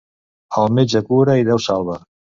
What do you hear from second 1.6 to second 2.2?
salva.